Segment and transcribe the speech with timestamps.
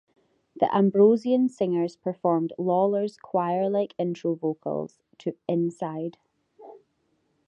[0.55, 6.17] The Ambrosian Singers performed Lawlor's choir-like intro vocals to "Inside".